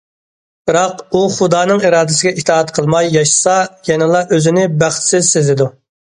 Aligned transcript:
بىراق، 0.69 1.03
ئۇ 1.11 1.19
خۇدانىڭ 1.35 1.83
ئىرادىسىگە 1.89 2.31
ئىتائەت 2.45 2.73
قىلماي 2.79 3.11
ياشىسا، 3.17 3.55
يەنىلا 3.93 4.25
ئۆزىنى 4.39 4.67
بەختسىز 4.83 5.31
سېزىدۇ. 5.37 5.71